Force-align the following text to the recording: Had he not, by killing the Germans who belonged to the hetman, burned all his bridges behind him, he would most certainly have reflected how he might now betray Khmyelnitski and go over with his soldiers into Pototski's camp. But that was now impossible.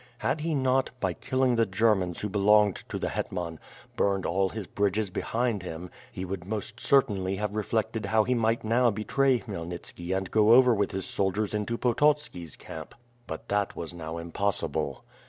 Had 0.17 0.41
he 0.41 0.55
not, 0.55 0.89
by 0.99 1.13
killing 1.13 1.55
the 1.57 1.65
Germans 1.67 2.21
who 2.21 2.27
belonged 2.27 2.77
to 2.89 2.97
the 2.97 3.09
hetman, 3.09 3.59
burned 3.95 4.25
all 4.25 4.49
his 4.49 4.65
bridges 4.65 5.11
behind 5.11 5.61
him, 5.61 5.91
he 6.11 6.25
would 6.25 6.43
most 6.43 6.79
certainly 6.79 7.35
have 7.35 7.55
reflected 7.55 8.07
how 8.07 8.23
he 8.23 8.33
might 8.33 8.63
now 8.63 8.89
betray 8.89 9.41
Khmyelnitski 9.41 10.17
and 10.17 10.31
go 10.31 10.53
over 10.53 10.73
with 10.73 10.89
his 10.89 11.05
soldiers 11.05 11.53
into 11.53 11.77
Pototski's 11.77 12.55
camp. 12.55 12.95
But 13.27 13.47
that 13.49 13.75
was 13.75 13.93
now 13.93 14.17
impossible. 14.17 15.05